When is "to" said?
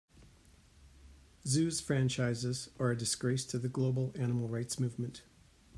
3.45-3.59